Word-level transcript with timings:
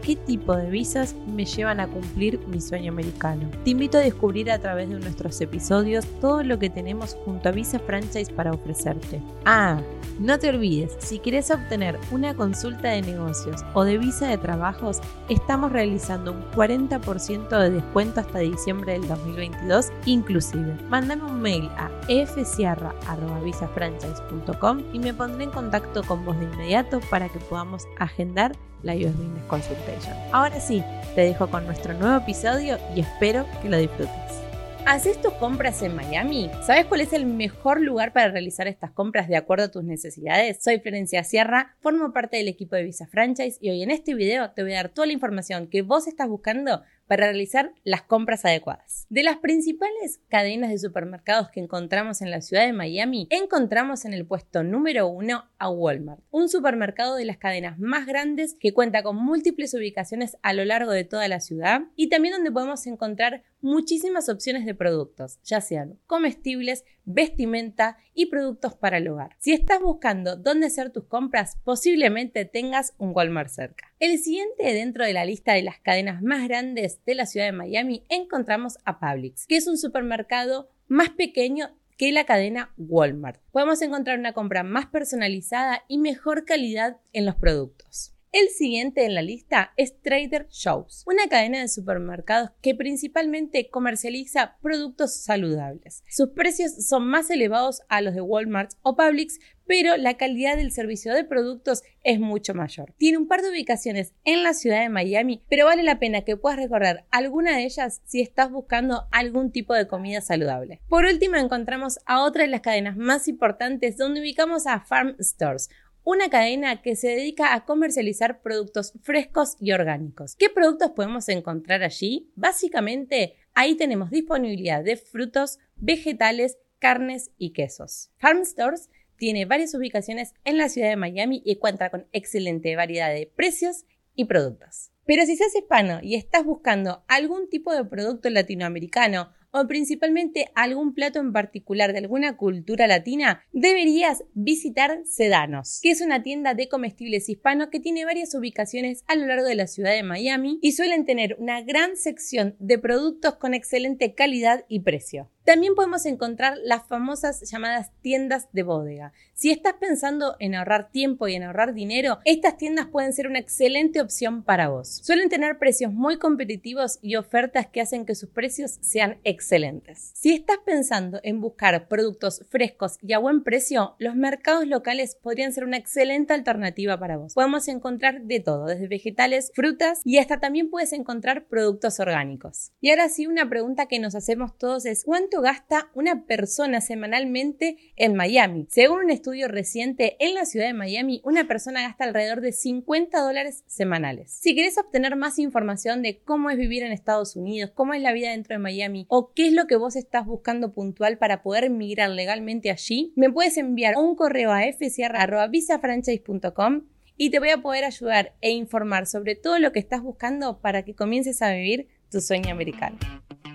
qué 0.00 0.16
tipo 0.16 0.56
de 0.56 0.70
visas 0.70 1.14
me 1.26 1.44
llevan 1.44 1.80
a 1.80 1.88
cumplir 1.88 2.40
mi 2.48 2.60
sueño 2.60 2.92
americano. 2.92 3.50
Te 3.64 3.70
invito 3.70 3.98
a 3.98 4.02
descubrir 4.02 4.50
a 4.50 4.58
través 4.58 4.88
de 4.88 4.98
nuestros 4.98 5.40
episodios 5.40 6.06
todo 6.20 6.42
lo 6.42 6.58
que 6.58 6.70
tenemos 6.70 7.14
junto 7.24 7.48
a 7.48 7.52
Visa 7.52 7.78
Franchise 7.78 8.32
para 8.32 8.52
ofrecerte. 8.52 9.22
Ah, 9.44 9.80
no 10.18 10.38
te 10.38 10.48
olvides, 10.50 10.96
si 10.98 11.18
quieres 11.18 11.50
obtener 11.50 11.98
una 12.10 12.34
consulta 12.34 12.88
de 12.88 13.00
negocios 13.00 13.64
o 13.72 13.84
de 13.84 13.96
visa 13.96 14.28
de 14.28 14.36
trabajos, 14.36 15.00
estamos 15.30 15.72
realizando 15.72 16.32
un 16.32 16.42
40% 16.50 17.58
de 17.58 17.70
descuento 17.70 18.20
hasta 18.20 18.40
diciembre 18.40 18.92
del 18.92 19.08
2022 19.08 19.90
inclusive. 20.04 20.76
Mándame 20.90 21.24
un 21.24 21.40
mail 21.40 21.70
a 21.78 21.90
fsierra.visafranchise.com 22.08 24.82
y 24.92 24.98
me 24.98 25.14
pondré 25.14 25.44
en 25.44 25.50
contacto 25.50 26.02
con 26.02 26.22
vos 26.24 26.36
de 26.38 26.44
inmediato 26.44 27.00
para 27.08 27.28
que 27.28 27.38
podamos 27.38 27.86
agendar 27.98 28.52
la 28.82 28.94
US 28.94 29.16
Business 29.16 29.44
Consultation. 29.46 30.16
Ahora 30.32 30.60
sí, 30.60 30.82
te 31.14 31.22
dejo 31.22 31.50
con 31.50 31.66
nuestro 31.66 31.94
nuevo 31.94 32.16
episodio 32.16 32.78
y 32.94 33.00
espero 33.00 33.46
que 33.62 33.68
lo 33.68 33.78
disfrutes. 33.78 34.40
¿Haces 34.86 35.20
tus 35.20 35.34
compras 35.34 35.82
en 35.82 35.94
Miami? 35.94 36.50
¿Sabes 36.62 36.86
cuál 36.86 37.02
es 37.02 37.12
el 37.12 37.26
mejor 37.26 37.80
lugar 37.80 38.12
para 38.12 38.30
realizar 38.30 38.66
estas 38.66 38.90
compras 38.90 39.28
de 39.28 39.36
acuerdo 39.36 39.66
a 39.66 39.70
tus 39.70 39.84
necesidades? 39.84 40.62
Soy 40.62 40.80
Florencia 40.80 41.22
Sierra, 41.22 41.76
formo 41.80 42.12
parte 42.12 42.38
del 42.38 42.48
equipo 42.48 42.76
de 42.76 42.84
Visa 42.84 43.06
Franchise 43.06 43.58
y 43.60 43.70
hoy 43.70 43.82
en 43.82 43.90
este 43.90 44.14
video 44.14 44.50
te 44.50 44.62
voy 44.62 44.72
a 44.72 44.76
dar 44.76 44.88
toda 44.88 45.06
la 45.06 45.12
información 45.12 45.68
que 45.68 45.82
vos 45.82 46.08
estás 46.08 46.28
buscando 46.28 46.82
para 47.10 47.26
realizar 47.26 47.72
las 47.82 48.02
compras 48.02 48.44
adecuadas. 48.44 49.08
De 49.10 49.24
las 49.24 49.38
principales 49.38 50.20
cadenas 50.28 50.70
de 50.70 50.78
supermercados 50.78 51.48
que 51.50 51.58
encontramos 51.58 52.22
en 52.22 52.30
la 52.30 52.40
ciudad 52.40 52.64
de 52.64 52.72
Miami, 52.72 53.26
encontramos 53.30 54.04
en 54.04 54.14
el 54.14 54.24
puesto 54.24 54.62
número 54.62 55.08
uno 55.08 55.50
a 55.58 55.68
Walmart, 55.68 56.22
un 56.30 56.48
supermercado 56.48 57.16
de 57.16 57.24
las 57.24 57.36
cadenas 57.36 57.80
más 57.80 58.06
grandes 58.06 58.54
que 58.54 58.72
cuenta 58.72 59.02
con 59.02 59.16
múltiples 59.16 59.74
ubicaciones 59.74 60.36
a 60.42 60.52
lo 60.52 60.64
largo 60.64 60.92
de 60.92 61.02
toda 61.02 61.26
la 61.26 61.40
ciudad 61.40 61.82
y 61.96 62.10
también 62.10 62.34
donde 62.34 62.52
podemos 62.52 62.86
encontrar 62.86 63.42
muchísimas 63.60 64.28
opciones 64.28 64.64
de 64.64 64.74
productos, 64.74 65.40
ya 65.42 65.60
sean 65.60 65.98
comestibles, 66.06 66.84
vestimenta 67.04 67.98
y 68.14 68.26
productos 68.26 68.74
para 68.74 68.98
el 68.98 69.08
hogar. 69.08 69.36
Si 69.38 69.52
estás 69.52 69.80
buscando 69.80 70.36
dónde 70.36 70.66
hacer 70.66 70.90
tus 70.90 71.04
compras, 71.04 71.58
posiblemente 71.64 72.44
tengas 72.44 72.94
un 72.98 73.12
Walmart 73.14 73.50
cerca. 73.50 73.92
El 73.98 74.18
siguiente 74.18 74.72
dentro 74.72 75.04
de 75.04 75.12
la 75.12 75.24
lista 75.24 75.54
de 75.54 75.62
las 75.62 75.78
cadenas 75.80 76.22
más 76.22 76.46
grandes 76.46 76.99
de 77.06 77.14
la 77.14 77.26
ciudad 77.26 77.46
de 77.46 77.52
Miami 77.52 78.04
encontramos 78.08 78.78
a 78.84 78.98
Publix, 79.00 79.46
que 79.46 79.56
es 79.56 79.66
un 79.66 79.78
supermercado 79.78 80.70
más 80.88 81.10
pequeño 81.10 81.70
que 81.96 82.12
la 82.12 82.24
cadena 82.24 82.72
Walmart. 82.78 83.40
Podemos 83.52 83.82
encontrar 83.82 84.18
una 84.18 84.32
compra 84.32 84.62
más 84.62 84.86
personalizada 84.86 85.84
y 85.86 85.98
mejor 85.98 86.44
calidad 86.44 86.98
en 87.12 87.26
los 87.26 87.34
productos. 87.34 88.14
El 88.32 88.48
siguiente 88.48 89.04
en 89.04 89.16
la 89.16 89.22
lista 89.22 89.72
es 89.76 90.00
Trader 90.02 90.46
Joe's, 90.52 91.02
una 91.04 91.26
cadena 91.28 91.62
de 91.62 91.66
supermercados 91.66 92.50
que 92.62 92.76
principalmente 92.76 93.70
comercializa 93.70 94.56
productos 94.62 95.16
saludables. 95.16 96.04
Sus 96.08 96.28
precios 96.28 96.86
son 96.86 97.08
más 97.08 97.28
elevados 97.30 97.82
a 97.88 98.00
los 98.00 98.14
de 98.14 98.20
Walmart 98.20 98.70
o 98.82 98.94
Publix, 98.94 99.40
pero 99.66 99.96
la 99.96 100.16
calidad 100.16 100.56
del 100.56 100.70
servicio 100.70 101.12
de 101.12 101.24
productos 101.24 101.82
es 102.04 102.20
mucho 102.20 102.54
mayor. 102.54 102.94
Tiene 102.98 103.18
un 103.18 103.26
par 103.26 103.42
de 103.42 103.50
ubicaciones 103.50 104.14
en 104.24 104.44
la 104.44 104.54
ciudad 104.54 104.80
de 104.80 104.88
Miami, 104.90 105.42
pero 105.48 105.64
vale 105.66 105.82
la 105.82 105.98
pena 105.98 106.22
que 106.22 106.36
puedas 106.36 106.60
recorrer 106.60 107.04
alguna 107.10 107.56
de 107.56 107.64
ellas 107.64 108.00
si 108.04 108.20
estás 108.20 108.52
buscando 108.52 109.08
algún 109.10 109.50
tipo 109.50 109.74
de 109.74 109.88
comida 109.88 110.20
saludable. 110.20 110.80
Por 110.88 111.04
último, 111.04 111.34
encontramos 111.34 111.98
a 112.06 112.22
otra 112.22 112.44
de 112.44 112.48
las 112.48 112.60
cadenas 112.60 112.96
más 112.96 113.26
importantes 113.26 113.96
donde 113.96 114.20
ubicamos 114.20 114.68
a 114.68 114.80
Farm 114.80 115.16
Stores, 115.18 115.68
una 116.04 116.30
cadena 116.30 116.82
que 116.82 116.96
se 116.96 117.08
dedica 117.08 117.54
a 117.54 117.64
comercializar 117.64 118.42
productos 118.42 118.92
frescos 119.02 119.56
y 119.60 119.72
orgánicos. 119.72 120.34
¿Qué 120.36 120.48
productos 120.48 120.92
podemos 120.92 121.28
encontrar 121.28 121.82
allí? 121.82 122.30
Básicamente, 122.34 123.36
ahí 123.54 123.76
tenemos 123.76 124.10
disponibilidad 124.10 124.82
de 124.82 124.96
frutos, 124.96 125.58
vegetales, 125.76 126.58
carnes 126.78 127.30
y 127.36 127.52
quesos. 127.52 128.10
Farm 128.18 128.44
Stores 128.44 128.90
tiene 129.16 129.44
varias 129.44 129.74
ubicaciones 129.74 130.34
en 130.44 130.56
la 130.56 130.68
ciudad 130.68 130.88
de 130.88 130.96
Miami 130.96 131.42
y 131.44 131.56
cuenta 131.56 131.90
con 131.90 132.06
excelente 132.12 132.74
variedad 132.74 133.12
de 133.12 133.26
precios 133.26 133.84
y 134.14 134.24
productos. 134.24 134.90
Pero 135.04 135.26
si 135.26 135.36
seas 135.36 135.54
hispano 135.54 135.98
y 136.02 136.14
estás 136.14 136.44
buscando 136.44 137.04
algún 137.08 137.48
tipo 137.48 137.74
de 137.74 137.84
producto 137.84 138.30
latinoamericano 138.30 139.30
o 139.52 139.66
principalmente 139.66 140.50
algún 140.54 140.94
plato 140.94 141.18
en 141.20 141.32
particular 141.32 141.92
de 141.92 141.98
alguna 141.98 142.36
cultura 142.36 142.86
latina, 142.86 143.42
deberías 143.52 144.24
visitar 144.34 145.00
Sedanos, 145.04 145.80
que 145.82 145.90
es 145.90 146.00
una 146.00 146.22
tienda 146.22 146.54
de 146.54 146.68
comestibles 146.68 147.28
hispanos 147.28 147.68
que 147.68 147.80
tiene 147.80 148.04
varias 148.04 148.34
ubicaciones 148.34 149.04
a 149.06 149.16
lo 149.16 149.26
largo 149.26 149.46
de 149.46 149.54
la 149.54 149.66
ciudad 149.66 149.92
de 149.92 150.02
Miami 150.02 150.58
y 150.62 150.72
suelen 150.72 151.04
tener 151.04 151.36
una 151.38 151.62
gran 151.62 151.96
sección 151.96 152.56
de 152.58 152.78
productos 152.78 153.36
con 153.36 153.54
excelente 153.54 154.14
calidad 154.14 154.64
y 154.68 154.80
precio. 154.80 155.30
También 155.50 155.74
podemos 155.74 156.06
encontrar 156.06 156.58
las 156.62 156.86
famosas 156.86 157.40
llamadas 157.50 157.90
tiendas 158.02 158.46
de 158.52 158.62
bodega. 158.62 159.12
Si 159.34 159.50
estás 159.50 159.72
pensando 159.80 160.36
en 160.38 160.54
ahorrar 160.54 160.92
tiempo 160.92 161.26
y 161.26 161.34
en 161.34 161.42
ahorrar 161.42 161.74
dinero, 161.74 162.20
estas 162.24 162.56
tiendas 162.56 162.86
pueden 162.86 163.12
ser 163.12 163.26
una 163.26 163.40
excelente 163.40 164.00
opción 164.00 164.44
para 164.44 164.68
vos. 164.68 165.00
Suelen 165.02 165.28
tener 165.28 165.58
precios 165.58 165.92
muy 165.92 166.18
competitivos 166.18 167.00
y 167.02 167.16
ofertas 167.16 167.66
que 167.66 167.80
hacen 167.80 168.06
que 168.06 168.14
sus 168.14 168.28
precios 168.28 168.78
sean 168.80 169.18
excelentes. 169.24 170.12
Si 170.14 170.32
estás 170.32 170.58
pensando 170.64 171.18
en 171.24 171.40
buscar 171.40 171.88
productos 171.88 172.46
frescos 172.48 172.98
y 173.02 173.12
a 173.12 173.18
buen 173.18 173.42
precio, 173.42 173.96
los 173.98 174.14
mercados 174.14 174.68
locales 174.68 175.16
podrían 175.16 175.52
ser 175.52 175.64
una 175.64 175.78
excelente 175.78 176.32
alternativa 176.32 176.96
para 177.00 177.16
vos. 177.16 177.34
Podemos 177.34 177.66
encontrar 177.66 178.22
de 178.22 178.38
todo, 178.38 178.66
desde 178.66 178.86
vegetales, 178.86 179.50
frutas 179.52 180.00
y 180.04 180.18
hasta 180.18 180.38
también 180.38 180.70
puedes 180.70 180.92
encontrar 180.92 181.46
productos 181.46 181.98
orgánicos. 181.98 182.70
Y 182.80 182.90
ahora 182.90 183.08
sí, 183.08 183.26
una 183.26 183.48
pregunta 183.48 183.86
que 183.86 183.98
nos 183.98 184.14
hacemos 184.14 184.56
todos 184.56 184.86
es 184.86 185.02
¿cuánto 185.02 185.39
gasta 185.40 185.90
una 185.94 186.26
persona 186.26 186.80
semanalmente 186.80 187.76
en 187.96 188.14
Miami. 188.14 188.66
Según 188.70 189.04
un 189.04 189.10
estudio 189.10 189.48
reciente, 189.48 190.16
en 190.20 190.34
la 190.34 190.44
ciudad 190.44 190.66
de 190.66 190.74
Miami, 190.74 191.20
una 191.24 191.46
persona 191.46 191.82
gasta 191.82 192.04
alrededor 192.04 192.40
de 192.40 192.52
50 192.52 193.20
dólares 193.20 193.64
semanales. 193.66 194.30
Si 194.30 194.54
quieres 194.54 194.78
obtener 194.78 195.16
más 195.16 195.38
información 195.38 196.02
de 196.02 196.20
cómo 196.20 196.50
es 196.50 196.58
vivir 196.58 196.82
en 196.82 196.92
Estados 196.92 197.36
Unidos, 197.36 197.72
cómo 197.74 197.94
es 197.94 198.02
la 198.02 198.12
vida 198.12 198.30
dentro 198.30 198.54
de 198.54 198.58
Miami 198.58 199.06
o 199.08 199.32
qué 199.32 199.46
es 199.46 199.52
lo 199.52 199.66
que 199.66 199.76
vos 199.76 199.96
estás 199.96 200.26
buscando 200.26 200.72
puntual 200.72 201.18
para 201.18 201.42
poder 201.42 201.70
migrar 201.70 202.10
legalmente 202.10 202.70
allí, 202.70 203.12
me 203.16 203.30
puedes 203.30 203.56
enviar 203.56 203.96
un 203.96 204.16
correo 204.16 204.52
a 204.52 204.62
fsr.visafranchise.com 204.62 206.82
y 207.16 207.30
te 207.30 207.38
voy 207.38 207.50
a 207.50 207.60
poder 207.60 207.84
ayudar 207.84 208.34
e 208.40 208.50
informar 208.50 209.06
sobre 209.06 209.34
todo 209.34 209.58
lo 209.58 209.72
que 209.72 209.78
estás 209.78 210.02
buscando 210.02 210.60
para 210.60 210.84
que 210.84 210.94
comiences 210.94 211.42
a 211.42 211.52
vivir 211.52 211.88
tu 212.10 212.20
sueño 212.20 212.50
americano. 212.50 212.98